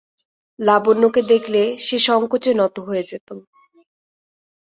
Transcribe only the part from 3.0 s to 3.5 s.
যেত।